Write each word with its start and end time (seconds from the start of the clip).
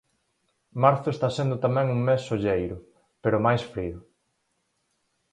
Marzo 0.83 1.09
está 1.11 1.27
sendo 1.37 1.55
tamén 1.65 1.87
un 1.95 1.99
mes 2.07 2.21
solleiro, 2.29 2.77
pero 3.23 3.43
máis 3.45 3.61
frío. 3.71 3.99